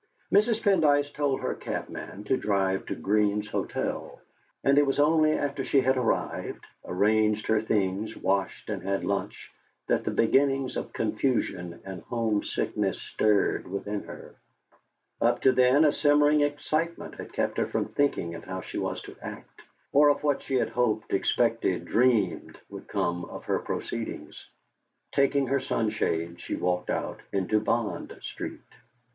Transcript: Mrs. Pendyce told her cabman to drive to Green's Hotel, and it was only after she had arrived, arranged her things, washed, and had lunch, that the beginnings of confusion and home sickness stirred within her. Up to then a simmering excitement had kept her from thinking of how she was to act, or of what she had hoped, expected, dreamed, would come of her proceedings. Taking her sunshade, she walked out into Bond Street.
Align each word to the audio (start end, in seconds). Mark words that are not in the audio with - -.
Mrs. 0.33 0.63
Pendyce 0.63 1.13
told 1.13 1.41
her 1.41 1.53
cabman 1.53 2.23
to 2.23 2.35
drive 2.35 2.87
to 2.87 2.95
Green's 2.95 3.47
Hotel, 3.49 4.19
and 4.63 4.79
it 4.79 4.87
was 4.87 4.97
only 4.97 5.33
after 5.33 5.63
she 5.63 5.79
had 5.81 5.95
arrived, 5.95 6.65
arranged 6.83 7.45
her 7.45 7.61
things, 7.61 8.17
washed, 8.17 8.67
and 8.67 8.81
had 8.81 9.05
lunch, 9.05 9.51
that 9.85 10.03
the 10.03 10.09
beginnings 10.09 10.75
of 10.75 10.91
confusion 10.91 11.79
and 11.85 12.01
home 12.01 12.43
sickness 12.43 12.99
stirred 12.99 13.67
within 13.67 14.01
her. 14.05 14.33
Up 15.21 15.39
to 15.43 15.51
then 15.51 15.85
a 15.85 15.91
simmering 15.93 16.41
excitement 16.41 17.13
had 17.19 17.31
kept 17.31 17.59
her 17.59 17.67
from 17.67 17.85
thinking 17.89 18.33
of 18.33 18.43
how 18.45 18.59
she 18.61 18.79
was 18.79 19.03
to 19.03 19.15
act, 19.21 19.61
or 19.91 20.09
of 20.09 20.23
what 20.23 20.41
she 20.41 20.55
had 20.55 20.69
hoped, 20.69 21.13
expected, 21.13 21.85
dreamed, 21.85 22.57
would 22.71 22.87
come 22.87 23.23
of 23.25 23.43
her 23.43 23.59
proceedings. 23.59 24.47
Taking 25.11 25.45
her 25.45 25.59
sunshade, 25.59 26.41
she 26.41 26.55
walked 26.55 26.89
out 26.89 27.19
into 27.31 27.59
Bond 27.59 28.17
Street. 28.23 28.61